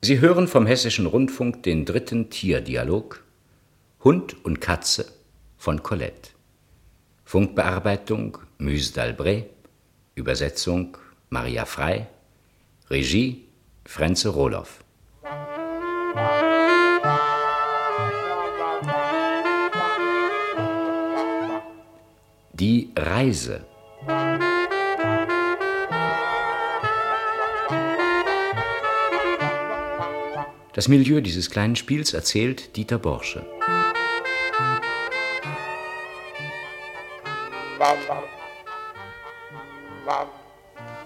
Sie 0.00 0.20
hören 0.20 0.46
vom 0.46 0.64
Hessischen 0.64 1.06
Rundfunk 1.06 1.64
den 1.64 1.84
dritten 1.84 2.30
Tierdialog 2.30 3.24
Hund 4.04 4.36
und 4.44 4.60
Katze 4.60 5.06
von 5.56 5.82
Colette. 5.82 6.30
Funkbearbeitung 7.24 8.38
Muse 8.58 8.92
d'Albret, 8.92 9.46
Übersetzung 10.14 10.96
Maria 11.30 11.64
Frei, 11.64 12.06
Regie 12.88 13.48
Frenze 13.84 14.28
Rohloff. 14.28 14.84
Die 22.52 22.92
Reise 22.96 23.66
Das 30.78 30.86
Milieu 30.86 31.20
dieses 31.20 31.50
kleinen 31.50 31.74
Spiels 31.74 32.14
erzählt 32.14 32.76
Dieter 32.76 33.00
Borsche. 33.00 33.44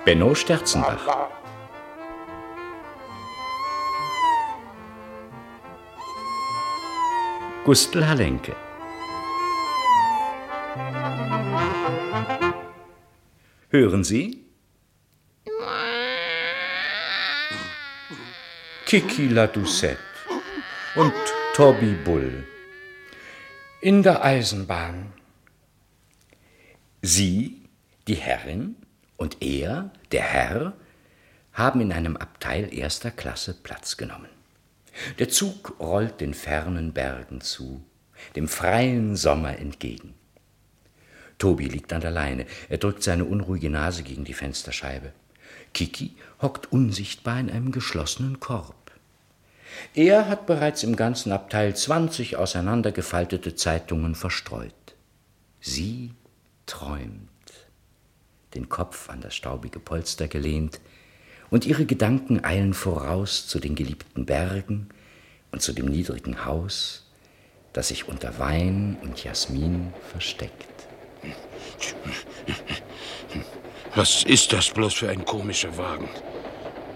Benno 0.05 0.35
Sterzenbach. 0.35 1.31
Gustl 7.65 8.07
Halenke. 8.07 8.55
Hören 13.71 14.05
Sie? 14.05 14.42
Kiki 18.93 19.29
la 19.29 19.47
Doucette 19.47 19.97
und 20.97 21.15
Toby 21.55 21.95
Bull. 22.05 22.45
In 23.81 24.03
der 24.03 24.23
Eisenbahn. 24.23 25.15
Sie, 27.01 27.63
die 28.07 28.17
Herrin, 28.17 28.77
und 29.17 29.41
er, 29.41 29.91
der 30.11 30.21
Herr, 30.21 30.75
haben 31.55 31.81
in 31.81 31.91
einem 31.91 32.19
Abteil 32.19 32.69
erster 32.75 33.11
Klasse 33.11 33.55
Platz 33.55 33.97
genommen. 33.97 34.29
Der 35.19 35.31
Zug 35.31 35.81
rollt 35.81 36.21
den 36.21 36.35
fernen 36.35 36.93
Bergen 36.93 37.41
zu, 37.41 37.83
dem 38.37 38.47
freien 38.47 39.17
Sommer 39.17 39.59
entgegen. 39.59 40.13
Tobi 41.39 41.65
liegt 41.65 41.95
an 41.95 42.03
der 42.03 42.11
Leine. 42.11 42.45
Er 42.69 42.77
drückt 42.77 43.03
seine 43.03 43.25
unruhige 43.25 43.71
Nase 43.71 44.03
gegen 44.03 44.25
die 44.25 44.35
Fensterscheibe. 44.35 45.15
Kiki 45.73 46.15
hockt 46.43 46.71
unsichtbar 46.73 47.41
in 47.41 47.49
einem 47.49 47.73
geschlossenen 47.73 48.39
Korb. 48.39 48.82
Er 49.95 50.29
hat 50.29 50.47
bereits 50.47 50.83
im 50.83 50.97
ganzen 50.97 51.33
Abteil 51.33 51.77
zwanzig 51.77 52.37
auseinandergefaltete 52.37 53.55
Zeitungen 53.55 54.15
verstreut. 54.15 54.75
Sie 55.61 56.13
träumt, 56.67 57.29
den 58.55 58.69
Kopf 58.69 59.09
an 59.11 59.21
das 59.21 59.35
staubige 59.35 59.79
Polster 59.79 60.29
gelehnt, 60.29 60.81
und 61.51 61.67
ihre 61.67 61.85
Gedanken 61.85 62.45
eilen 62.45 62.73
voraus 62.73 63.47
zu 63.47 63.61
den 63.61 63.75
geliebten 63.75 64.25
Bergen 64.25 64.89
und 65.51 65.61
zu 65.61 65.75
dem 65.75 65.87
niedrigen 65.87 66.47
Haus, 66.47 67.11
das 67.75 67.89
sich 67.89 68.09
unter 68.09 68.39
Wein 68.39 68.97
und 69.03 69.23
Jasmin 69.23 69.93
versteckt. 70.11 70.67
Was 73.95 74.25
ist 74.25 74.53
das 74.55 74.71
bloß 74.71 74.95
für 74.95 75.11
ein 75.11 75.27
komischer 75.27 75.77
Wagen? 75.77 76.09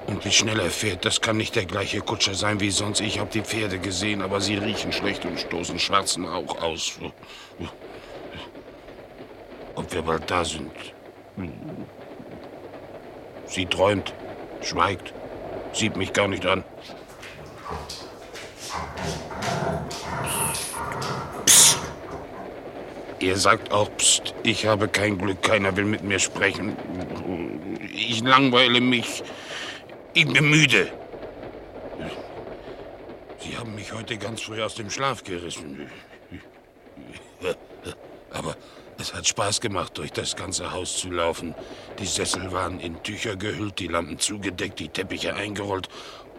Und 0.06 0.24
wie 0.24 0.30
schnell 0.30 0.60
er 0.60 0.70
fährt, 0.70 1.04
das 1.04 1.20
kann 1.20 1.36
nicht 1.36 1.56
der 1.56 1.64
gleiche 1.64 2.00
Kutscher 2.00 2.34
sein 2.34 2.60
wie 2.60 2.70
sonst. 2.70 3.00
Ich 3.00 3.18
habe 3.18 3.30
die 3.30 3.42
Pferde 3.42 3.78
gesehen, 3.78 4.22
aber 4.22 4.40
sie 4.40 4.56
riechen 4.56 4.92
schlecht 4.92 5.24
und 5.24 5.38
stoßen 5.38 5.78
schwarzen 5.78 6.24
Rauch 6.24 6.62
aus. 6.62 6.98
Ob 9.74 9.92
wir 9.92 10.02
bald 10.02 10.30
da 10.30 10.44
sind. 10.44 10.70
Sie 13.46 13.66
träumt, 13.66 14.14
schweigt, 14.62 15.12
sieht 15.72 15.96
mich 15.96 16.12
gar 16.12 16.28
nicht 16.28 16.46
an. 16.46 16.64
Psst. 21.44 21.78
Er 23.18 23.36
sagt 23.36 23.72
auch, 23.72 23.90
pst, 23.96 24.34
ich 24.44 24.66
habe 24.66 24.88
kein 24.88 25.18
Glück, 25.18 25.42
keiner 25.42 25.76
will 25.76 25.84
mit 25.84 26.02
mir 26.02 26.18
sprechen. 26.18 26.76
Ich 27.92 28.22
langweile 28.22 28.80
mich. 28.80 29.22
Ich 30.16 30.26
bin 30.26 30.48
müde. 30.48 30.90
Sie 33.38 33.54
haben 33.54 33.74
mich 33.74 33.92
heute 33.92 34.16
ganz 34.16 34.40
früh 34.40 34.62
aus 34.62 34.74
dem 34.74 34.88
Schlaf 34.88 35.22
gerissen. 35.22 35.90
Aber 38.30 38.56
es 38.98 39.12
hat 39.12 39.26
Spaß 39.26 39.60
gemacht, 39.60 39.98
durch 39.98 40.10
das 40.12 40.34
ganze 40.34 40.72
Haus 40.72 40.96
zu 40.96 41.10
laufen. 41.10 41.54
Die 41.98 42.06
Sessel 42.06 42.50
waren 42.50 42.80
in 42.80 43.02
Tücher 43.02 43.36
gehüllt, 43.36 43.78
die 43.78 43.88
Lampen 43.88 44.18
zugedeckt, 44.18 44.80
die 44.80 44.88
Teppiche 44.88 45.34
eingerollt 45.34 45.90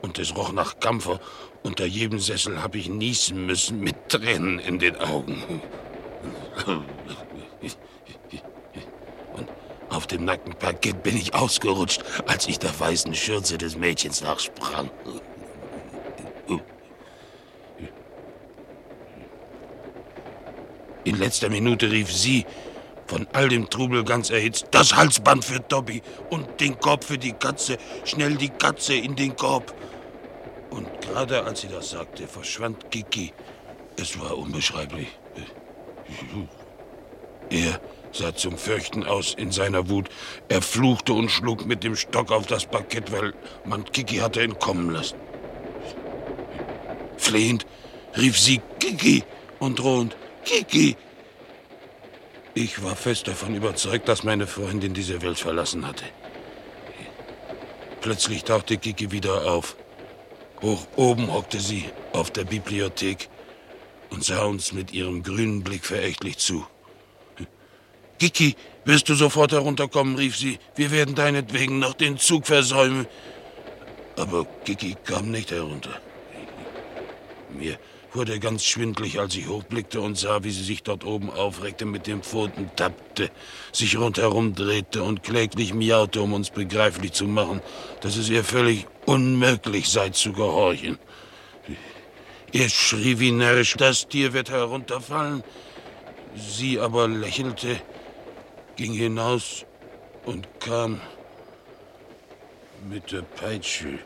und 0.01 0.17
es 0.17 0.35
roch 0.35 0.53
nach 0.53 0.79
Kampfer. 0.79 1.19
Unter 1.61 1.85
jedem 1.85 2.17
Sessel 2.17 2.63
habe 2.63 2.79
ich 2.79 2.89
niesen 2.89 3.45
müssen 3.45 3.79
mit 3.79 4.09
Tränen 4.09 4.57
in 4.57 4.79
den 4.79 4.95
Augen. 4.95 5.61
Auf 9.97 10.05
dem 10.05 10.25
nackten 10.25 10.53
Parkett 10.53 11.01
bin 11.01 11.17
ich 11.17 11.33
ausgerutscht, 11.33 12.03
als 12.27 12.47
ich 12.47 12.59
der 12.59 12.79
weißen 12.79 13.15
Schürze 13.15 13.57
des 13.57 13.77
Mädchens 13.77 14.21
nachsprang. 14.21 14.91
In 21.03 21.17
letzter 21.17 21.49
Minute 21.49 21.89
rief 21.89 22.13
sie, 22.13 22.45
von 23.07 23.25
all 23.33 23.49
dem 23.49 23.71
Trubel 23.71 24.03
ganz 24.03 24.29
erhitzt, 24.29 24.67
das 24.69 24.95
Halsband 24.95 25.43
für 25.43 25.61
Dobby 25.61 26.03
und 26.29 26.61
den 26.61 26.79
Korb 26.79 27.03
für 27.03 27.17
die 27.17 27.33
Katze. 27.33 27.79
Schnell 28.05 28.35
die 28.35 28.49
Katze 28.49 28.93
in 28.93 29.15
den 29.15 29.35
Korb. 29.35 29.73
Und 30.69 30.87
gerade 31.01 31.43
als 31.43 31.61
sie 31.61 31.69
das 31.69 31.89
sagte, 31.89 32.27
verschwand 32.27 32.91
Kiki. 32.91 33.33
Es 33.99 34.19
war 34.19 34.37
unbeschreiblich. 34.37 35.07
Er 37.49 37.79
sah 38.11 38.35
zum 38.35 38.57
Fürchten 38.57 39.05
aus 39.05 39.33
in 39.33 39.51
seiner 39.51 39.89
Wut. 39.89 40.09
Er 40.49 40.61
fluchte 40.61 41.13
und 41.13 41.29
schlug 41.29 41.65
mit 41.65 41.83
dem 41.83 41.95
Stock 41.95 42.31
auf 42.31 42.47
das 42.47 42.65
Parkett, 42.65 43.11
weil 43.11 43.33
man 43.65 43.85
Kiki 43.85 44.17
hatte 44.17 44.41
entkommen 44.41 44.89
lassen. 44.89 45.17
Flehend 47.17 47.65
rief 48.15 48.39
sie 48.39 48.61
Kiki 48.79 49.23
und 49.59 49.79
drohend 49.79 50.15
Kiki. 50.43 50.95
Ich 52.53 52.83
war 52.83 52.95
fest 52.95 53.27
davon 53.27 53.53
überzeugt, 53.53 54.07
dass 54.07 54.23
meine 54.23 54.47
Freundin 54.47 54.93
diese 54.93 55.21
Welt 55.21 55.37
verlassen 55.37 55.87
hatte. 55.87 56.05
Plötzlich 58.01 58.43
tauchte 58.43 58.77
Kiki 58.77 59.11
wieder 59.11 59.51
auf. 59.51 59.75
Hoch 60.61 60.87
oben 60.95 61.31
hockte 61.31 61.59
sie 61.59 61.85
auf 62.13 62.31
der 62.31 62.45
Bibliothek 62.45 63.29
und 64.09 64.23
sah 64.23 64.45
uns 64.45 64.73
mit 64.73 64.91
ihrem 64.91 65.21
grünen 65.21 65.63
Blick 65.63 65.85
verächtlich 65.85 66.37
zu. 66.37 66.65
Kiki, 68.19 68.55
wirst 68.85 69.09
du 69.09 69.15
sofort 69.15 69.51
herunterkommen, 69.51 70.15
rief 70.15 70.37
sie. 70.37 70.59
Wir 70.75 70.91
werden 70.91 71.15
deinetwegen 71.15 71.79
noch 71.79 71.93
den 71.93 72.17
Zug 72.17 72.47
versäumen. 72.47 73.05
Aber 74.15 74.45
Kiki 74.65 74.95
kam 75.05 75.29
nicht 75.29 75.51
herunter. 75.51 76.01
Mir 77.49 77.77
wurde 78.13 78.39
ganz 78.39 78.63
schwindlig, 78.65 79.19
als 79.19 79.35
ich 79.35 79.47
hochblickte 79.47 80.01
und 80.01 80.17
sah, 80.17 80.43
wie 80.43 80.51
sie 80.51 80.63
sich 80.63 80.81
dort 80.81 81.05
oben 81.05 81.29
aufreckte, 81.29 81.85
mit 81.85 82.07
den 82.07 82.23
Pfoten 82.23 82.71
tappte, 82.75 83.29
sich 83.71 83.97
rundherum 83.97 84.55
drehte 84.55 85.03
und 85.03 85.21
kläglich 85.21 85.73
miaute, 85.73 86.21
um 86.21 86.33
uns 86.33 86.49
begreiflich 86.49 87.11
zu 87.11 87.25
machen, 87.25 87.61
dass 88.01 88.17
es 88.17 88.29
ihr 88.29 88.43
völlig 88.43 88.87
unmöglich 89.05 89.89
sei 89.89 90.09
zu 90.09 90.33
gehorchen. 90.33 90.97
Er 92.53 92.69
schrie 92.69 93.19
wie 93.19 93.31
närrisch, 93.31 93.75
das 93.77 94.07
Tier 94.07 94.33
wird 94.33 94.49
herunterfallen. 94.49 95.43
Sie 96.35 96.79
aber 96.79 97.07
lächelte 97.07 97.79
ging 98.77 98.93
hinaus 98.93 99.65
und 100.25 100.47
kam 100.59 101.01
mit 102.87 103.11
der 103.11 103.23
Peitsche 103.23 103.99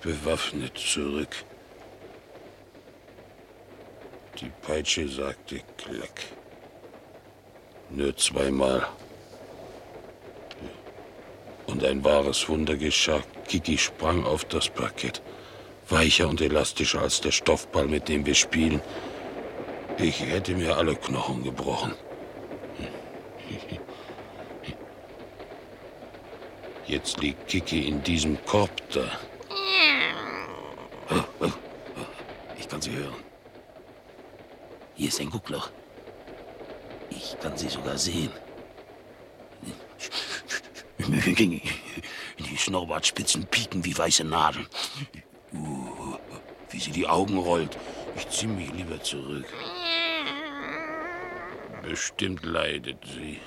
bewaffnet 0.00 0.78
zurück. 0.78 1.34
Die 4.40 4.50
Peitsche 4.62 5.06
sagte 5.08 5.60
Klack. 5.76 6.20
Nur 7.90 8.16
zweimal. 8.16 8.86
Und 11.66 11.84
ein 11.84 12.02
wahres 12.02 12.48
Wunder 12.48 12.76
geschah. 12.76 13.20
Kiki 13.46 13.76
sprang 13.76 14.24
auf 14.24 14.44
das 14.46 14.70
Parkett. 14.70 15.20
Weicher 15.90 16.28
und 16.28 16.40
elastischer 16.40 17.02
als 17.02 17.20
der 17.20 17.32
Stoffball, 17.32 17.86
mit 17.86 18.08
dem 18.08 18.24
wir 18.24 18.34
spielen. 18.34 18.80
Ich 19.98 20.20
hätte 20.20 20.54
mir 20.54 20.76
alle 20.76 20.94
Knochen 20.96 21.42
gebrochen. 21.44 21.94
Jetzt 26.88 27.20
liegt 27.20 27.46
Kiki 27.48 27.86
in 27.86 28.02
diesem 28.02 28.42
Korb 28.46 28.70
da. 28.90 29.04
Oh, 31.10 31.22
oh, 31.40 31.46
oh. 31.46 31.52
Ich 32.58 32.66
kann 32.66 32.80
sie 32.80 32.92
hören. 32.92 33.22
Hier 34.94 35.08
ist 35.08 35.20
ein 35.20 35.28
Guckloch. 35.28 35.70
Ich 37.10 37.36
kann 37.40 37.56
sie 37.58 37.68
sogar 37.68 37.98
sehen. 37.98 38.30
Die 42.38 42.56
Schnurrbartspitzen 42.56 43.46
pieken 43.46 43.84
wie 43.84 43.96
weiße 43.96 44.24
Nadeln. 44.24 44.66
Uh, 45.52 46.16
wie 46.70 46.80
sie 46.80 46.90
die 46.90 47.06
Augen 47.06 47.36
rollt. 47.36 47.76
Ich 48.16 48.30
ziehe 48.30 48.50
mich 48.50 48.72
lieber 48.72 49.02
zurück. 49.02 49.46
Bestimmt 51.82 52.44
leidet 52.46 53.04
sie. 53.04 53.40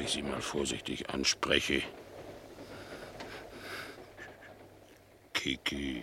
Ich 0.00 0.12
sie 0.12 0.22
mal 0.22 0.40
vorsichtig 0.40 1.10
anspreche. 1.10 1.82
Kiki. 5.34 6.02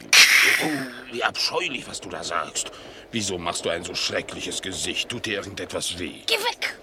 Oh, 0.64 1.14
wie 1.14 1.24
abscheulich, 1.24 1.88
was 1.88 2.00
du 2.00 2.10
da 2.10 2.24
sagst. 2.24 2.72
Wieso 3.12 3.38
machst 3.38 3.66
du 3.66 3.70
ein 3.70 3.84
so 3.84 3.96
schreckliches 3.96 4.62
Gesicht? 4.62 5.10
Tut 5.10 5.26
dir 5.26 5.38
irgendetwas 5.38 5.98
weh? 6.00 6.22
Geh 6.26 6.36
weg! 6.36 6.78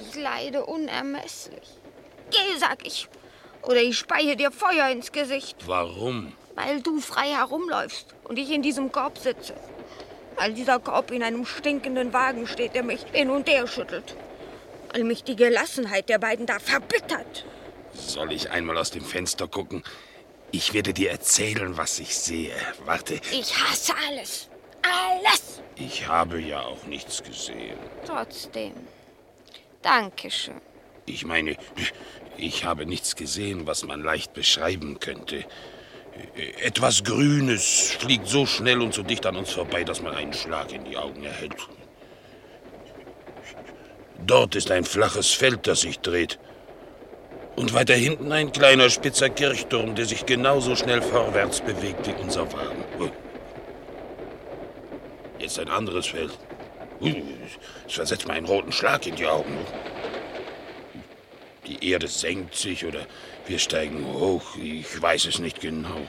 Ich 0.00 0.14
leide 0.16 0.66
unermesslich. 0.66 1.68
Geh, 2.30 2.58
sag 2.58 2.86
ich. 2.86 3.08
Oder 3.62 3.82
ich 3.82 3.98
speie 3.98 4.36
dir 4.36 4.50
Feuer 4.50 4.88
ins 4.90 5.12
Gesicht. 5.12 5.56
Warum? 5.66 6.32
Weil 6.54 6.82
du 6.82 7.00
frei 7.00 7.28
herumläufst 7.28 8.14
und 8.24 8.38
ich 8.38 8.50
in 8.50 8.62
diesem 8.62 8.92
Korb 8.92 9.18
sitze. 9.18 9.54
Weil 10.36 10.52
dieser 10.54 10.80
Korb 10.80 11.10
in 11.12 11.22
einem 11.22 11.46
stinkenden 11.46 12.12
Wagen 12.12 12.46
steht, 12.46 12.74
der 12.74 12.82
mich 12.82 13.04
hin 13.12 13.30
und 13.30 13.48
her 13.48 13.66
schüttelt. 13.66 14.14
Weil 14.94 15.02
mich 15.02 15.24
die 15.24 15.34
Gelassenheit 15.34 16.08
der 16.08 16.18
beiden 16.18 16.46
da 16.46 16.60
verbittert. 16.60 17.44
Soll 17.92 18.32
ich 18.32 18.50
einmal 18.50 18.78
aus 18.78 18.92
dem 18.92 19.04
Fenster 19.04 19.48
gucken? 19.48 19.82
Ich 20.52 20.72
werde 20.72 20.92
dir 20.92 21.10
erzählen, 21.10 21.76
was 21.76 21.98
ich 21.98 22.16
sehe. 22.16 22.54
Warte. 22.84 23.14
Ich 23.32 23.58
hasse 23.58 23.92
alles. 24.08 24.48
Alles. 24.82 25.60
Ich 25.74 26.06
habe 26.06 26.40
ja 26.40 26.60
auch 26.60 26.84
nichts 26.84 27.24
gesehen. 27.24 27.76
Trotzdem. 28.06 28.72
Dankeschön. 29.82 30.60
Ich 31.06 31.24
meine, 31.24 31.56
ich 32.36 32.64
habe 32.64 32.86
nichts 32.86 33.16
gesehen, 33.16 33.66
was 33.66 33.84
man 33.84 34.00
leicht 34.00 34.32
beschreiben 34.32 35.00
könnte. 35.00 35.44
Etwas 36.62 37.02
Grünes 37.02 37.96
fliegt 37.98 38.28
so 38.28 38.46
schnell 38.46 38.80
und 38.80 38.94
so 38.94 39.02
dicht 39.02 39.26
an 39.26 39.34
uns 39.34 39.50
vorbei, 39.50 39.82
dass 39.82 40.00
man 40.00 40.14
einen 40.14 40.32
Schlag 40.32 40.72
in 40.72 40.84
die 40.84 40.96
Augen 40.96 41.24
erhält. 41.24 41.56
Dort 44.18 44.54
ist 44.54 44.70
ein 44.70 44.84
flaches 44.84 45.32
Feld, 45.32 45.66
das 45.66 45.80
sich 45.80 46.00
dreht. 46.00 46.38
Und 47.56 47.72
weiter 47.72 47.94
hinten 47.94 48.32
ein 48.32 48.52
kleiner 48.52 48.90
spitzer 48.90 49.30
Kirchturm, 49.30 49.94
der 49.94 50.06
sich 50.06 50.26
genauso 50.26 50.74
schnell 50.74 51.02
vorwärts 51.02 51.60
bewegt 51.60 52.06
wie 52.06 52.22
unser 52.22 52.52
Wagen. 52.52 52.84
Jetzt 55.38 55.58
ein 55.58 55.68
anderes 55.68 56.06
Feld. 56.06 56.36
Es 57.86 57.94
versetzt 57.94 58.26
mir 58.26 58.34
einen 58.34 58.46
roten 58.46 58.72
Schlag 58.72 59.06
in 59.06 59.16
die 59.16 59.26
Augen. 59.26 59.58
Die 61.66 61.90
Erde 61.90 62.08
senkt 62.08 62.56
sich 62.56 62.84
oder 62.84 63.06
wir 63.46 63.58
steigen 63.58 64.04
hoch. 64.06 64.56
Ich 64.56 65.00
weiß 65.00 65.26
es 65.26 65.38
nicht 65.38 65.60
genau. 65.60 66.00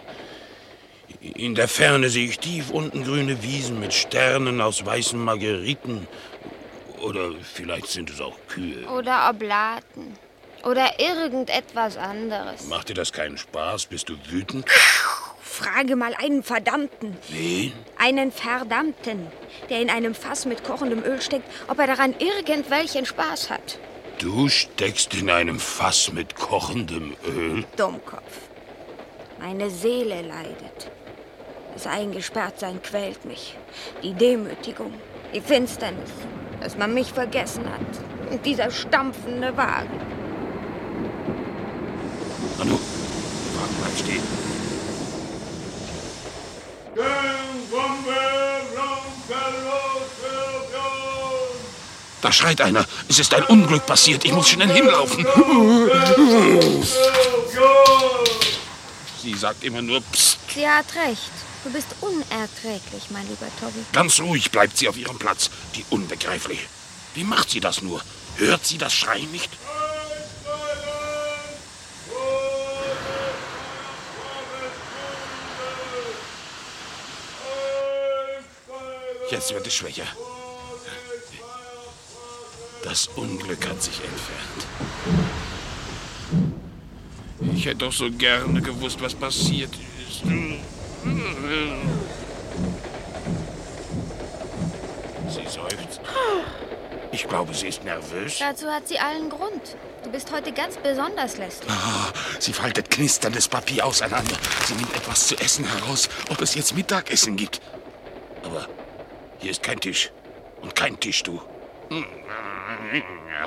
In 1.22 1.56
der 1.56 1.68
Ferne 1.68 2.10
sehe 2.10 2.28
ich 2.28 2.40
tief 2.40 2.72
unten 2.72 3.04
grüne 3.04 3.42
Wiesen 3.44 3.80
mit 3.80 3.94
Sternen 3.94 4.62
aus 4.62 4.86
weißen 4.86 5.20
Margeriten. 5.20 6.08
Oder 7.06 7.34
vielleicht 7.44 7.88
sind 7.88 8.10
es 8.10 8.20
auch 8.20 8.36
Kühe. 8.48 8.88
Oder 8.88 9.30
Oblaten. 9.30 10.18
Oder 10.64 11.00
irgendetwas 11.00 11.98
anderes. 11.98 12.66
Macht 12.68 12.90
dir 12.90 12.96
das 12.96 13.14
keinen 13.14 13.38
Spaß? 13.38 13.86
Bist 13.86 14.10
du 14.10 14.16
wütend? 14.32 14.68
Frage 15.40 15.96
mal 15.96 16.16
einen 16.16 16.42
Verdammten. 16.42 17.16
Wen? 17.30 17.74
Einen 18.00 18.32
Verdammten, 18.32 19.28
der 19.70 19.82
in 19.82 19.92
einem 19.92 20.16
Fass 20.16 20.48
mit 20.48 20.64
kochendem 20.64 21.04
Öl 21.04 21.22
steckt, 21.22 21.48
ob 21.68 21.78
er 21.78 21.86
daran 21.86 22.16
irgendwelchen 22.18 23.06
Spaß 23.06 23.52
hat. 23.52 23.78
Du 24.18 24.50
steckst 24.50 25.14
in 25.14 25.30
einem 25.30 25.60
Fass 25.60 26.12
mit 26.12 26.36
kochendem 26.36 27.16
Öl? 27.28 27.66
Dummkopf. 27.78 28.50
Meine 29.40 29.70
Seele 29.70 30.24
leidet. 30.24 30.90
Das 31.76 31.86
Eingesperrtsein 31.86 32.82
quält 32.82 33.26
mich. 33.26 33.56
Die 34.02 34.14
Demütigung, 34.14 34.94
die 35.34 35.42
Finsternis, 35.42 36.10
dass 36.66 36.76
man 36.78 36.96
mich 36.96 37.14
vergessen 37.14 37.64
hat. 37.66 38.32
Und 38.32 38.44
dieser 38.44 38.72
stampfende 38.72 39.56
Wagen. 39.56 40.00
Nanu, 42.58 42.80
der 42.80 43.62
Wagen 43.62 43.76
bleibt 43.80 44.00
stehen. 44.00 44.24
Da 52.24 52.32
schreit 52.32 52.60
einer. 52.62 52.84
Es 53.08 53.20
ist 53.20 53.32
ein 53.36 53.44
Unglück 53.44 53.86
passiert. 53.86 54.26
Ich 54.26 54.34
muss 54.34 54.50
schnell 54.50 54.70
hinlaufen. 54.70 55.24
Sie 59.22 59.36
sagt 59.36 59.64
immer 59.64 59.84
nur 59.84 60.02
Psst. 60.02 60.40
Sie 60.52 60.68
hat 60.68 60.86
recht. 60.96 61.45
Du 61.66 61.72
bist 61.72 61.96
unerträglich, 62.00 63.10
mein 63.10 63.28
lieber 63.28 63.48
Tobi. 63.60 63.84
Ganz 63.92 64.20
ruhig 64.20 64.52
bleibt 64.52 64.78
sie 64.78 64.88
auf 64.88 64.98
ihrem 64.98 65.18
Platz. 65.18 65.50
Die 65.74 65.84
Unbegreifliche. 65.90 66.68
Wie 67.16 67.24
macht 67.24 67.50
sie 67.50 67.60
das 67.60 67.82
nur? 67.82 68.04
Hört 68.38 68.64
sie 68.64 68.78
das 68.78 68.94
Schreien 68.94 69.32
nicht? 69.32 69.50
Jetzt 79.32 79.52
wird 79.52 79.66
es 79.66 79.74
schwächer. 79.74 80.06
Das 82.84 83.08
Unglück 83.16 83.68
hat 83.68 83.82
sich 83.82 84.00
entfernt. 84.02 84.68
Ich 87.56 87.66
hätte 87.66 87.78
doch 87.78 87.92
so 87.92 88.12
gerne 88.12 88.62
gewusst, 88.62 89.02
was 89.02 89.16
passiert 89.16 89.72
ist. 90.08 90.22
Ich 97.16 97.30
glaube, 97.30 97.54
sie 97.54 97.70
ist 97.70 97.82
nervös. 97.86 98.40
Dazu 98.40 98.68
hat 98.68 98.90
sie 98.90 99.00
allen 99.00 99.30
Grund. 99.30 99.78
Du 100.04 100.12
bist 100.12 100.34
heute 100.34 100.52
ganz 100.52 100.76
besonders 100.76 101.38
lästig. 101.38 101.70
Ah, 101.70 102.12
sie 102.40 102.52
faltet 102.52 102.92
knisterndes 102.92 103.48
Papier 103.48 103.86
auseinander. 103.86 104.36
Sie 104.68 104.74
nimmt 104.74 104.94
etwas 104.94 105.28
zu 105.28 105.38
essen 105.38 105.64
heraus, 105.66 106.10
ob 106.30 106.42
es 106.42 106.56
jetzt 106.56 106.76
Mittagessen 106.76 107.38
gibt. 107.38 107.62
Aber 108.44 108.68
hier 109.40 109.52
ist 109.52 109.64
kein 109.64 109.80
Tisch. 109.80 110.12
Und 110.62 110.76
kein 110.76 111.00
Tischtuch. 111.00 111.42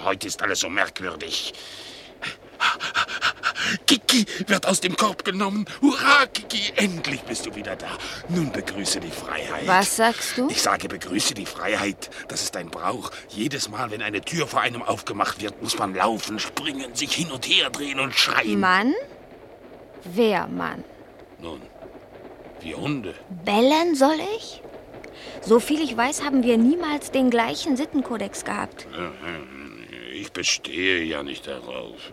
Heute 0.02 0.28
ist 0.28 0.40
alles 0.40 0.60
so 0.60 0.70
merkwürdig. 0.70 1.52
Kiki 3.86 4.24
wird 4.46 4.66
aus 4.66 4.80
dem 4.80 4.96
Korb 4.96 5.24
genommen. 5.24 5.66
Hurra, 5.80 6.26
Kiki, 6.32 6.72
endlich 6.76 7.22
bist 7.22 7.46
du 7.46 7.54
wieder 7.54 7.76
da. 7.76 7.88
Nun 8.28 8.52
begrüße 8.52 9.00
die 9.00 9.10
Freiheit. 9.10 9.66
Was 9.66 9.96
sagst 9.96 10.38
du? 10.38 10.48
Ich 10.48 10.62
sage, 10.62 10.88
begrüße 10.88 11.34
die 11.34 11.46
Freiheit. 11.46 12.10
Das 12.28 12.42
ist 12.42 12.56
ein 12.56 12.70
Brauch. 12.70 13.10
Jedes 13.28 13.68
Mal, 13.68 13.90
wenn 13.90 14.02
eine 14.02 14.20
Tür 14.20 14.46
vor 14.46 14.60
einem 14.60 14.82
aufgemacht 14.82 15.40
wird, 15.40 15.62
muss 15.62 15.78
man 15.78 15.94
laufen, 15.94 16.38
springen, 16.38 16.94
sich 16.94 17.14
hin 17.14 17.30
und 17.30 17.46
her 17.48 17.70
drehen 17.70 18.00
und 18.00 18.14
schreien. 18.14 18.60
Mann? 18.60 18.94
Wer 20.04 20.46
Mann? 20.46 20.84
Nun, 21.40 21.60
wir 22.60 22.76
Hunde. 22.76 23.14
Bellen 23.44 23.94
soll 23.94 24.18
ich? 24.36 24.62
So 25.42 25.60
viel 25.60 25.80
ich 25.80 25.96
weiß, 25.96 26.22
haben 26.24 26.42
wir 26.42 26.58
niemals 26.58 27.10
den 27.10 27.30
gleichen 27.30 27.76
Sittenkodex 27.76 28.44
gehabt. 28.44 28.86
Ich 30.12 30.32
bestehe 30.32 31.02
ja 31.04 31.22
nicht 31.22 31.46
darauf. 31.46 32.12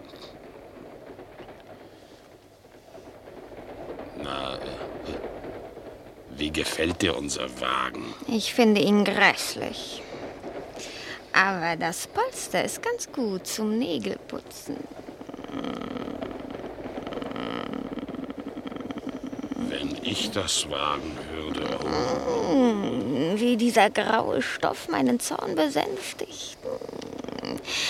Wie 6.38 6.51
gefällt 6.51 7.01
dir 7.01 7.18
unser 7.18 7.50
Wagen? 7.60 8.13
Ich 8.27 8.54
finde 8.54 8.82
ihn 8.82 9.04
grässlich. 9.04 10.01
Aber 11.34 11.75
das 11.77 12.08
Polster 12.08 12.63
ist 12.63 12.82
ganz 12.82 13.12
gut 13.12 13.46
zum 13.46 13.77
Nägelputzen. 13.77 14.77
Wenn 19.70 19.98
ich 20.04 20.32
das 20.32 20.70
wagen 20.70 21.18
würde. 21.34 21.77
Oh. 21.84 23.38
Wie 23.38 23.58
dieser 23.58 23.89
graue 23.89 24.42
Stoff 24.42 24.88
meinen 24.88 25.20
Zorn 25.20 25.56
besänftigt. 25.56 26.58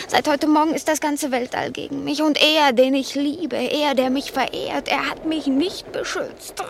Seit 0.07 0.27
heute 0.27 0.47
Morgen 0.47 0.73
ist 0.73 0.87
das 0.87 0.99
ganze 0.99 1.31
Weltall 1.31 1.71
gegen 1.71 2.03
mich. 2.03 2.21
Und 2.21 2.41
er, 2.41 2.73
den 2.73 2.95
ich 2.95 3.15
liebe, 3.15 3.57
er, 3.57 3.93
der 3.93 4.09
mich 4.09 4.31
verehrt, 4.31 4.87
er 4.87 5.09
hat 5.09 5.25
mich 5.25 5.47
nicht 5.47 5.91
beschützt. 5.91 6.63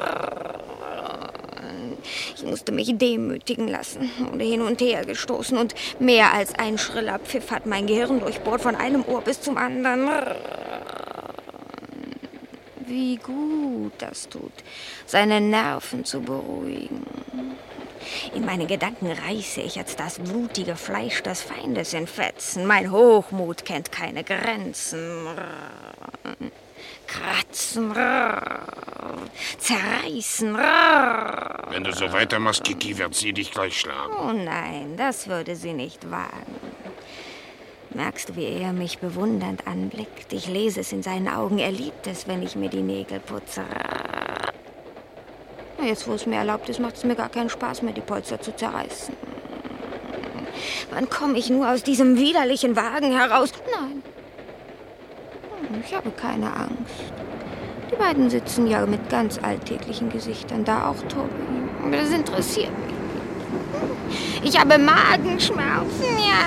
Ich 2.35 2.43
musste 2.43 2.71
mich 2.71 2.97
demütigen 2.97 3.67
lassen, 3.67 4.09
wurde 4.19 4.43
hin 4.43 4.61
und 4.61 4.81
her 4.81 5.05
gestoßen 5.05 5.57
und 5.57 5.73
mehr 5.99 6.33
als 6.33 6.53
ein 6.55 6.77
schriller 6.77 7.19
Pfiff 7.19 7.51
hat 7.51 7.65
mein 7.65 7.87
Gehirn 7.87 8.19
durchbohrt 8.19 8.61
von 8.61 8.75
einem 8.75 9.03
Ohr 9.05 9.21
bis 9.21 9.41
zum 9.41 9.57
anderen. 9.57 10.09
Wie 12.87 13.17
gut 13.17 13.93
das 13.97 14.29
tut, 14.29 14.53
seine 15.05 15.41
Nerven 15.41 16.05
zu 16.05 16.21
beruhigen. 16.21 17.05
In 18.33 18.45
meine 18.45 18.67
Gedanken 18.67 19.11
reiße 19.11 19.61
ich 19.61 19.75
jetzt 19.75 19.99
das 19.99 20.19
blutige 20.19 20.75
Fleisch 20.75 21.23
des 21.23 21.41
Feindes 21.41 21.93
in 21.93 22.07
Fetzen. 22.07 22.65
Mein 22.65 22.91
Hochmut 22.91 23.65
kennt 23.65 23.91
keine 23.91 24.23
Grenzen. 24.23 25.27
Kratzen, 27.07 27.93
zerreißen. 29.59 30.57
Wenn 31.69 31.83
du 31.83 31.93
so 31.93 32.11
weitermachst, 32.11 32.63
Kiki, 32.63 32.97
wird 32.97 33.15
sie 33.15 33.33
dich 33.33 33.51
gleich 33.51 33.79
schlagen. 33.79 34.13
Oh 34.19 34.33
nein, 34.33 34.95
das 34.97 35.27
würde 35.27 35.55
sie 35.55 35.73
nicht 35.73 36.09
wagen. 36.09 36.55
Merkst 37.91 38.29
du, 38.29 38.35
wie 38.35 38.45
er 38.45 38.73
mich 38.73 38.99
bewundernd 38.99 39.67
anblickt? 39.67 40.33
Ich 40.33 40.47
lese 40.47 40.81
es 40.81 40.91
in 40.91 41.01
seinen 41.01 41.29
Augen. 41.29 41.59
Er 41.59 41.71
liebt 41.71 42.07
es, 42.07 42.27
wenn 42.27 42.43
ich 42.43 42.55
mir 42.55 42.69
die 42.69 42.81
Nägel 42.81 43.21
putze. 43.21 43.63
Jetzt, 45.81 46.07
wo 46.07 46.13
es 46.13 46.25
mir 46.25 46.37
erlaubt 46.37 46.67
ist, 46.67 46.79
macht 46.79 46.95
es 46.95 47.03
mir 47.03 47.15
gar 47.15 47.29
keinen 47.29 47.49
Spaß 47.49 47.83
mehr, 47.83 47.93
die 47.93 48.01
Polster 48.01 48.41
zu 48.41 48.53
zerreißen. 48.55 49.15
Wann 50.91 51.09
komme 51.09 51.37
ich 51.37 51.49
nur 51.49 51.69
aus 51.69 51.83
diesem 51.83 52.17
widerlichen 52.17 52.75
Wagen 52.75 53.15
heraus? 53.15 53.51
Nein. 53.71 54.03
Ich 55.83 55.93
habe 55.93 56.11
keine 56.11 56.55
Angst. 56.55 57.13
Die 57.91 57.95
beiden 57.95 58.29
sitzen 58.29 58.67
ja 58.67 58.85
mit 58.85 59.09
ganz 59.09 59.39
alltäglichen 59.41 60.09
Gesichtern 60.09 60.63
da, 60.65 60.89
auch 60.89 61.01
Tobi. 61.07 61.91
Das 61.91 62.09
interessiert 62.09 62.71
mich. 62.79 62.93
Ich 64.43 64.59
habe 64.59 64.77
Magenschmerzen, 64.77 66.17
ja. 66.19 66.45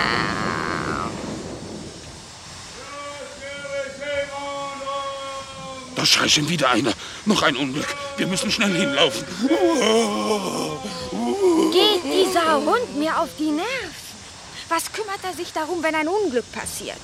Da 5.94 6.06
schreit 6.06 6.30
schon 6.30 6.48
wieder 6.48 6.70
einer. 6.70 6.92
Noch 7.24 7.42
ein 7.42 7.56
Unglück. 7.56 7.88
Wir 8.16 8.28
müssen 8.28 8.50
schnell 8.52 8.72
hinlaufen. 8.72 9.26
Geht 11.72 12.04
dieser 12.04 12.54
Hund 12.56 12.96
mir 12.96 13.18
auf 13.18 13.30
die 13.36 13.50
Nerven? 13.50 13.98
Was 14.68 14.92
kümmert 14.92 15.18
er 15.24 15.32
sich 15.32 15.52
darum, 15.52 15.82
wenn 15.82 15.94
ein 15.94 16.06
Unglück 16.06 16.50
passiert? 16.52 16.98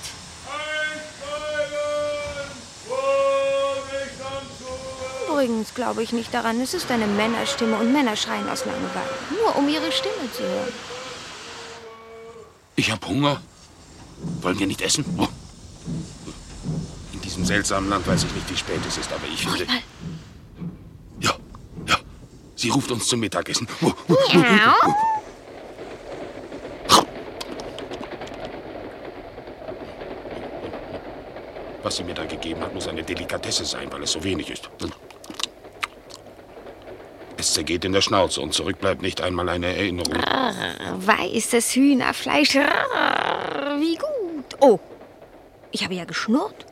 Übrigens 5.35 5.75
glaube 5.75 6.03
ich 6.03 6.13
nicht 6.13 6.33
daran, 6.33 6.61
es 6.61 6.75
ist 6.75 6.93
eine 6.93 7.09
Männerstimme 7.09 7.77
und 7.77 7.93
Männer 7.93 8.15
schreien 8.15 8.49
aus 8.49 8.65
Langeweile. 8.65 9.11
Nur 9.31 9.57
um 9.57 9.69
ihre 9.69 9.91
Stimme 9.91 10.31
zu 10.33 10.45
hören. 10.45 10.73
Ich 12.77 12.93
habe 12.93 13.05
Hunger. 13.09 13.43
Wollen 14.43 14.59
wir 14.61 14.69
nicht 14.69 14.81
essen? 14.81 15.05
Oh 15.19 15.27
diesem 17.25 17.45
seltsamen 17.45 17.91
Land 17.91 18.07
weiß 18.07 18.25
ich 18.25 18.33
nicht, 18.33 18.49
wie 18.49 18.57
spät 18.57 18.81
es 18.87 18.97
ist, 18.97 19.13
aber 19.13 19.27
ich 19.27 19.45
finde. 19.45 19.67
Ja, 21.19 21.35
ja. 21.89 21.97
Sie 22.55 22.69
ruft 22.69 22.93
uns 22.93 23.09
zum 23.09 23.19
Mittagessen. 23.19 23.67
Ja. 24.33 24.77
Was 31.83 31.97
sie 31.97 32.05
mir 32.05 32.15
da 32.15 32.25
gegeben 32.25 32.61
hat, 32.61 32.73
muss 32.73 32.87
eine 32.87 33.03
Delikatesse 33.03 33.65
sein, 33.65 33.93
weil 33.93 34.05
es 34.05 34.13
so 34.13 34.23
wenig 34.23 34.49
ist. 34.49 34.71
Es 37.45 37.53
zergeht 37.53 37.85
in 37.85 37.93
der 37.93 38.01
Schnauze 38.01 38.41
und 38.41 38.55
zurück 38.55 38.79
bleibt 38.81 39.03
nicht 39.03 39.21
einmal 39.21 39.51
eine 39.51 39.67
Erinnerung. 39.67 40.15
weißes 40.15 41.75
Hühnerfleisch. 41.77 42.55
wie 42.55 43.97
gut. 43.97 44.57
Oh, 44.61 44.79
ich 45.71 45.85
habe 45.85 45.93
ja 45.93 46.07
geschnurrt. 46.07 46.65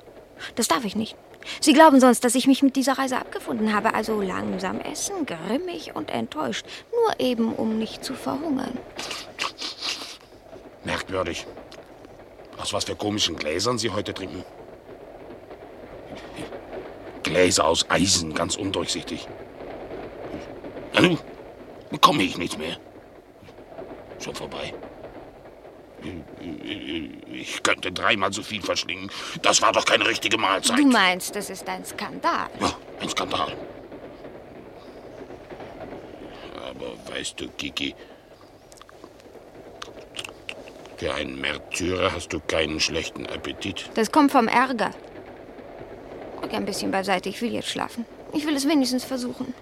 Das 0.54 0.68
darf 0.68 0.86
ich 0.86 0.96
nicht. 0.96 1.14
Sie 1.60 1.74
glauben 1.74 2.00
sonst, 2.00 2.24
dass 2.24 2.34
ich 2.34 2.46
mich 2.46 2.62
mit 2.62 2.74
dieser 2.74 2.94
Reise 2.94 3.18
abgefunden 3.18 3.74
habe, 3.74 3.92
also 3.92 4.22
langsam 4.22 4.80
essen, 4.80 5.26
grimmig 5.26 5.94
und 5.94 6.10
enttäuscht, 6.10 6.64
nur 6.90 7.20
eben, 7.20 7.52
um 7.52 7.78
nicht 7.78 8.02
zu 8.02 8.14
verhungern. 8.14 8.78
Merkwürdig. 10.84 11.46
Aus 12.56 12.72
was 12.72 12.84
für 12.84 12.96
komischen 12.96 13.36
Gläsern 13.36 13.76
Sie 13.76 13.90
heute 13.90 14.14
trinken? 14.14 14.42
Gläser 17.22 17.66
aus 17.66 17.90
Eisen, 17.90 18.32
ganz 18.32 18.56
undurchsichtig. 18.56 19.28
Ja, 21.02 21.08
nun 21.08 21.18
bekomme 21.90 22.22
ich 22.22 22.38
nichts 22.38 22.56
mehr. 22.56 22.76
Schon 24.22 24.34
vorbei. 24.34 24.72
Ich 27.32 27.62
könnte 27.62 27.92
dreimal 27.92 28.32
so 28.32 28.42
viel 28.42 28.62
verschlingen. 28.62 29.10
Das 29.42 29.62
war 29.62 29.72
doch 29.72 29.84
keine 29.84 30.06
richtige 30.06 30.38
Mahlzeit. 30.38 30.78
Du 30.78 30.86
meinst, 30.86 31.34
das 31.36 31.50
ist 31.50 31.68
ein 31.68 31.84
Skandal? 31.84 32.48
Ja, 32.60 32.72
ein 33.00 33.08
Skandal. 33.08 33.56
Aber 36.68 37.14
weißt 37.14 37.40
du, 37.40 37.48
Kiki, 37.50 37.94
für 40.96 41.14
einen 41.14 41.40
Märtyrer 41.40 42.12
hast 42.12 42.32
du 42.32 42.40
keinen 42.40 42.80
schlechten 42.80 43.26
Appetit. 43.26 43.90
Das 43.94 44.10
kommt 44.10 44.32
vom 44.32 44.48
Ärger. 44.48 44.90
Rück 46.42 46.54
ein 46.54 46.64
bisschen 46.64 46.90
beiseite, 46.90 47.28
ich 47.28 47.40
will 47.42 47.52
jetzt 47.52 47.68
schlafen. 47.68 48.06
Ich 48.32 48.46
will 48.46 48.56
es 48.56 48.66
wenigstens 48.66 49.04
versuchen. 49.04 49.54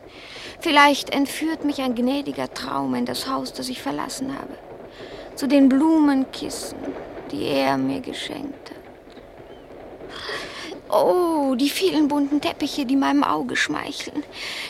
Vielleicht 0.60 1.10
entführt 1.10 1.64
mich 1.64 1.80
ein 1.80 1.94
gnädiger 1.94 2.52
Traum 2.52 2.94
in 2.94 3.06
das 3.06 3.28
Haus, 3.28 3.52
das 3.52 3.68
ich 3.68 3.80
verlassen 3.82 4.38
habe 4.38 4.58
zu 5.40 5.48
den 5.48 5.70
Blumenkissen, 5.70 6.76
die 7.30 7.44
er 7.44 7.78
mir 7.78 8.00
geschenkt 8.00 8.70
hat. 8.70 8.76
Oh, 10.92 11.54
die 11.54 11.70
vielen 11.70 12.08
bunten 12.08 12.42
Teppiche, 12.42 12.84
die 12.84 12.96
meinem 12.96 13.24
Auge 13.24 13.56
schmeicheln. 13.56 14.22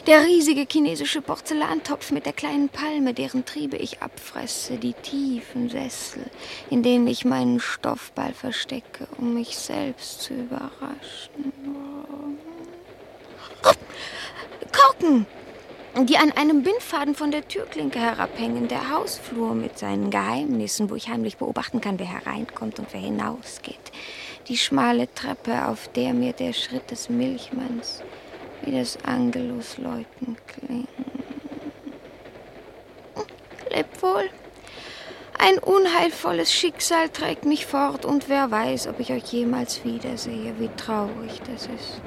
Der 0.07 0.23
riesige 0.23 0.67
chinesische 0.71 1.23
Porzellantopf 1.23 2.13
mit 2.13 2.25
der 2.25 2.35
kleinen 2.35 2.69
Palme, 2.69 3.15
deren 3.15 3.45
Triebe 3.47 3.79
ich 3.79 4.01
abfresse. 4.01 4.77
Die 4.77 4.93
tiefen 4.93 5.71
Sessel, 5.71 6.23
in 6.69 6.85
denen 6.85 7.09
ich 7.09 7.25
meinen 7.25 7.59
Stoffball 7.59 8.33
verstecke, 8.33 9.09
um 9.19 9.35
mich 9.35 9.57
selbst 9.57 10.21
zu 10.23 10.35
überraschen. 10.35 11.53
Korken! 14.73 15.27
Die 15.97 16.17
an 16.17 16.33
einem 16.33 16.63
Bindfaden 16.63 17.15
von 17.15 17.31
der 17.31 17.47
Türklinke 17.47 17.99
herabhängen, 17.99 18.69
der 18.69 18.91
Hausflur 18.91 19.55
mit 19.55 19.79
seinen 19.79 20.11
Geheimnissen, 20.11 20.89
wo 20.91 20.95
ich 20.95 21.09
heimlich 21.09 21.37
beobachten 21.37 21.81
kann, 21.81 21.99
wer 21.99 22.11
hereinkommt 22.11 22.79
und 22.79 22.93
wer 22.93 23.01
hinausgeht. 23.01 23.93
Die 24.49 24.57
schmale 24.57 25.13
Treppe, 25.15 25.67
auf 25.67 25.89
der 25.89 26.15
mir 26.15 26.33
der 26.33 26.53
Schritt 26.53 26.91
des 26.91 27.09
Milchmanns 27.09 28.03
wie 28.63 28.73
das 28.73 28.99
Angelusläuten 29.05 30.37
klingt. 30.47 30.89
Leb 33.71 34.03
wohl. 34.03 34.29
Ein 35.39 35.59
unheilvolles 35.59 36.53
Schicksal 36.53 37.09
trägt 37.09 37.47
mich 37.47 37.65
fort 37.65 38.05
und 38.05 38.29
wer 38.29 38.51
weiß, 38.51 38.89
ob 38.89 39.01
ich 39.01 39.11
euch 39.11 39.25
jemals 39.33 39.85
wiedersehe, 39.85 40.55
wie 40.59 40.69
traurig 40.77 41.41
das 41.51 41.63
ist. 41.63 42.01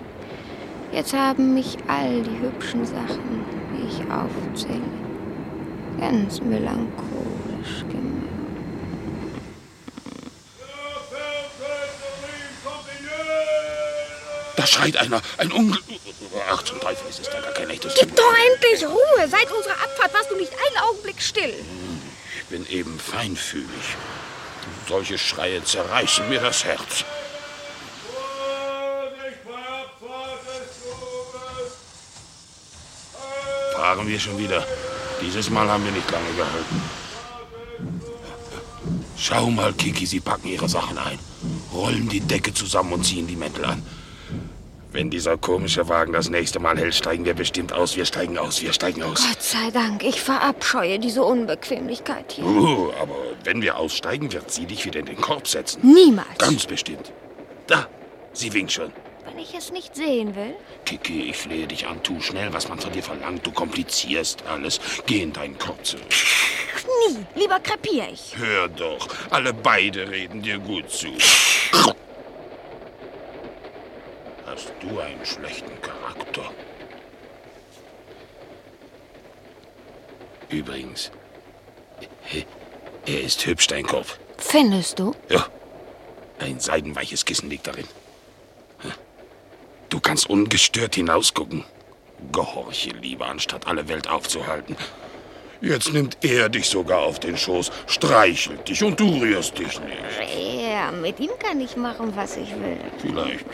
Jetzt 0.91 1.13
haben 1.13 1.55
mich 1.55 1.77
all 1.87 2.21
die 2.21 2.39
hübschen 2.39 2.85
Sachen, 2.85 3.43
wie 4.13 4.57
ich 4.57 4.69
aufzähle, 4.69 4.81
ganz 5.99 6.41
melancholisch 6.41 7.81
gemacht. 7.89 8.03
Da 14.55 14.67
schreit 14.67 14.97
einer. 14.97 15.21
Ein 15.37 15.51
Unglück. 15.51 15.83
Ach, 16.49 16.63
zum 16.63 16.79
Teufel, 16.79 17.07
es 17.09 17.19
ist 17.19 17.33
ja 17.33 17.41
gar 17.41 17.51
kein 17.53 17.69
echtes 17.69 17.95
Gib 17.95 18.15
doch 18.15 18.33
endlich 18.51 18.85
Ruhe! 18.85 19.27
Seit 19.27 19.51
unserer 19.51 19.73
Abfahrt 19.73 20.13
warst 20.13 20.31
du 20.31 20.35
nicht 20.35 20.51
einen 20.51 20.89
Augenblick 20.89 21.21
still. 21.21 21.53
Ich 22.37 22.45
bin 22.45 22.67
eben 22.69 22.99
feinfühlig. 22.99 23.97
Solche 24.87 25.17
Schreie 25.17 25.63
zerreißen 25.63 26.29
mir 26.29 26.39
das 26.39 26.63
Herz. 26.63 27.03
Fahren 33.93 34.07
wir 34.07 34.19
schon 34.19 34.37
wieder. 34.37 34.65
Dieses 35.21 35.49
Mal 35.49 35.69
haben 35.69 35.85
wir 35.85 35.91
nicht 35.91 36.09
lange 36.11 36.33
gehalten. 36.35 36.81
Schau 39.17 39.49
mal, 39.49 39.71
Kiki, 39.73 40.05
sie 40.05 40.19
packen 40.19 40.47
ihre 40.47 40.67
Sachen 40.67 40.97
ein, 40.97 41.19
rollen 41.73 42.09
die 42.09 42.19
Decke 42.19 42.53
zusammen 42.53 42.93
und 42.93 43.03
ziehen 43.05 43.27
die 43.27 43.35
Mäntel 43.35 43.65
an. 43.65 43.83
Wenn 44.91 45.09
dieser 45.09 45.37
komische 45.37 45.87
Wagen 45.89 46.13
das 46.13 46.29
nächste 46.29 46.59
Mal 46.59 46.77
hält, 46.77 46.93
steigen 46.93 47.25
wir 47.25 47.33
bestimmt 47.33 47.73
aus. 47.73 47.95
Wir 47.95 48.05
steigen 48.05 48.37
aus, 48.37 48.61
wir 48.61 48.73
steigen 48.73 49.01
aus. 49.03 49.23
Gott 49.27 49.41
sei 49.41 49.71
Dank, 49.71 50.03
ich 50.03 50.21
verabscheue 50.21 50.99
diese 50.99 51.23
Unbequemlichkeit 51.23 52.33
hier. 52.33 52.45
Uh, 52.45 52.91
aber 53.01 53.15
wenn 53.43 53.61
wir 53.61 53.77
aussteigen, 53.77 54.31
wird 54.33 54.51
sie 54.51 54.65
dich 54.65 54.85
wieder 54.85 54.99
in 54.99 55.07
den 55.07 55.21
Korb 55.21 55.47
setzen. 55.47 55.81
Niemals. 55.81 56.37
Ganz 56.37 56.65
bestimmt. 56.65 57.11
Da, 57.65 57.87
sie 58.33 58.53
winkt 58.53 58.71
schon 58.71 58.91
wenn 59.33 59.41
ich 59.41 59.53
es 59.55 59.71
nicht 59.71 59.95
sehen 59.95 60.35
will? 60.35 60.55
Kiki, 60.85 61.29
ich 61.29 61.37
flehe 61.37 61.67
dich 61.67 61.87
an, 61.87 62.01
tu 62.03 62.19
schnell, 62.21 62.53
was 62.53 62.69
man 62.69 62.79
von 62.79 62.91
dir 62.91 63.01
verlangt. 63.01 63.45
Du 63.45 63.51
komplizierst 63.51 64.43
alles. 64.45 64.79
Geh 65.05 65.23
in 65.23 65.33
deinen 65.33 65.57
Kotze. 65.57 65.97
Nie, 67.07 67.25
lieber 67.35 67.59
krepier 67.59 68.09
ich. 68.11 68.37
Hör 68.37 68.67
doch, 68.67 69.07
alle 69.31 69.53
beide 69.53 70.09
reden 70.09 70.41
dir 70.41 70.59
gut 70.59 70.89
zu. 70.89 71.07
Hast 74.45 74.71
du 74.81 74.99
einen 74.99 75.25
schlechten 75.25 75.81
Charakter? 75.81 76.51
Übrigens, 80.49 81.09
er 83.05 83.21
ist 83.21 83.45
hübsch, 83.45 83.67
dein 83.67 83.87
Kopf. 83.87 84.19
Findest 84.37 84.99
du? 84.99 85.15
Ja. 85.29 85.47
Ein 86.39 86.59
seidenweiches 86.59 87.25
Kissen 87.25 87.49
liegt 87.49 87.65
darin. 87.65 87.87
Du 89.93 89.99
kannst 89.99 90.27
ungestört 90.27 90.95
hinausgucken. 90.95 91.65
Gehorche 92.31 92.89
lieber, 92.99 93.27
anstatt 93.27 93.67
alle 93.67 93.87
Welt 93.87 94.07
aufzuhalten. 94.07 94.75
Jetzt 95.61 95.93
nimmt 95.93 96.17
er 96.23 96.49
dich 96.49 96.67
sogar 96.67 97.03
auf 97.03 97.19
den 97.19 97.37
Schoß, 97.37 97.71
streichelt 97.85 98.67
dich 98.67 98.83
und 98.83 98.99
du 98.99 99.19
rührst 99.21 99.59
dich 99.59 99.79
nicht. 99.81 100.63
Ja, 100.67 100.91
mit 100.91 101.19
ihm 101.19 101.29
kann 101.37 101.61
ich 101.61 101.77
machen, 101.77 102.11
was 102.15 102.37
ich 102.37 102.49
will. 102.49 102.79
Vielleicht. 102.97 103.45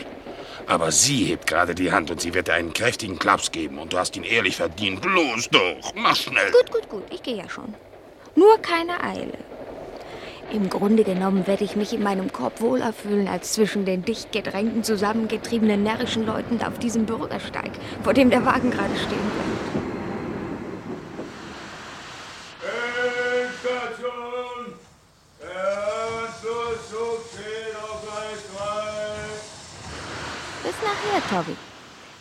Aber 0.66 0.90
sie 0.90 1.26
hebt 1.26 1.46
gerade 1.46 1.74
die 1.74 1.92
Hand 1.92 2.10
und 2.10 2.22
sie 2.22 2.32
wird 2.32 2.48
dir 2.48 2.54
einen 2.54 2.72
kräftigen 2.72 3.18
Klaps 3.18 3.52
geben 3.52 3.78
und 3.78 3.92
du 3.92 3.98
hast 3.98 4.16
ihn 4.16 4.24
ehrlich 4.24 4.56
verdient. 4.56 5.04
Los 5.04 5.46
doch, 5.50 5.92
mach 5.94 6.16
schnell. 6.16 6.50
Gut, 6.52 6.72
gut, 6.72 6.88
gut, 6.88 7.04
ich 7.10 7.22
gehe 7.22 7.36
ja 7.36 7.50
schon. 7.50 7.74
Nur 8.34 8.56
keine 8.62 8.98
Eile. 9.04 9.36
Im 10.52 10.68
Grunde 10.68 11.04
genommen 11.04 11.46
werde 11.46 11.62
ich 11.62 11.76
mich 11.76 11.92
in 11.92 12.02
meinem 12.02 12.32
Korb 12.32 12.60
wohler 12.60 12.92
fühlen 12.92 13.28
als 13.28 13.52
zwischen 13.52 13.84
den 13.84 14.04
dicht 14.04 14.32
gedrängten, 14.32 14.82
zusammengetriebenen, 14.82 15.84
närrischen 15.84 16.26
Leuten 16.26 16.60
auf 16.62 16.78
diesem 16.78 17.06
Bürgersteig, 17.06 17.70
vor 18.02 18.14
dem 18.14 18.30
der 18.30 18.44
Wagen 18.44 18.72
gerade 18.72 18.96
stehen 18.96 19.30
bleibt. 19.30 19.60
Endstation! 23.44 24.74
3. 25.40 25.50
Bis 30.64 30.74
nachher, 30.82 31.22
Tobi. 31.30 31.56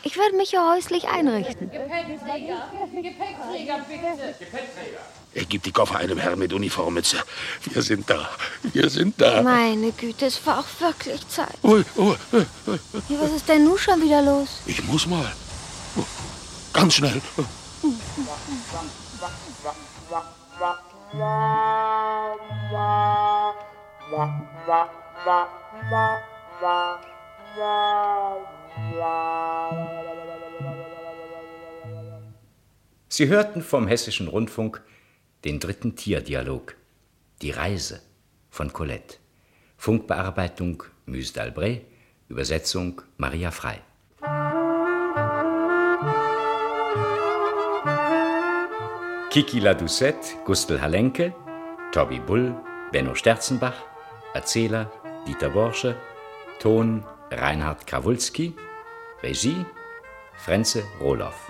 Ich 0.04 0.18
werde 0.18 0.36
mich 0.36 0.52
hier 0.52 0.66
häuslich 0.66 1.08
einrichten. 1.08 1.70
Gepäckträger, 1.70 2.70
Gepäckträger, 2.96 3.80
bitte. 3.88 4.36
Er 5.36 5.46
gibt 5.46 5.66
die 5.66 5.72
Koffer 5.72 5.98
einem 5.98 6.18
Herrn 6.18 6.40
mit 6.40 6.54
Uniformmütze. 6.54 7.18
Wir 7.66 7.82
sind 7.82 8.10
da. 8.10 8.30
Wir 8.64 8.90
sind 8.90 9.20
da. 9.22 9.44
Meine 9.44 9.92
Güte, 9.92 10.26
es 10.26 10.46
war 10.46 10.60
auch 10.60 10.82
wirklich 10.82 11.28
Zeit. 11.28 11.56
Ui, 11.64 11.84
ui, 11.98 12.16
ui. 12.34 12.46
Ja, 13.10 13.22
was 13.22 13.32
ist 13.34 13.48
denn 13.48 13.66
nun 13.66 13.78
schon 13.78 14.02
wieder 14.02 14.22
los? 14.22 14.62
Ich 14.66 14.84
muss 14.86 15.06
mal. 15.06 15.32
Oh, 15.98 16.04
Ganz 16.74 16.96
schnell. 16.96 17.22
Sie 33.08 33.28
hörten 33.28 33.62
vom 33.62 33.88
Hessischen 33.88 34.28
Rundfunk 34.28 34.82
den 35.44 35.60
dritten 35.60 35.96
Tierdialog, 35.96 36.76
Die 37.42 37.52
Reise 37.52 38.02
von 38.50 38.72
Colette. 38.72 39.18
Funkbearbeitung 39.78 40.84
Mus 41.06 41.34
d'Albret, 41.34 41.82
Übersetzung 42.28 43.02
Maria 43.18 43.52
Frei. 43.52 43.82
Kiki 49.32 49.60
La 49.60 49.74
Doucette, 49.74 50.36
Gustl 50.46 50.82
Halenke, 50.82 51.34
Tobi 51.92 52.20
Bull, 52.20 52.56
Benno 52.92 53.16
Sterzenbach, 53.16 53.76
Erzähler 54.34 54.92
Dieter 55.28 55.50
Borsche, 55.50 55.96
Ton 56.60 57.04
Reinhard 57.32 57.86
Krawulski, 57.86 58.54
Regie 59.24 59.66
Frenze 60.38 60.84
Rohloff. 61.00 61.49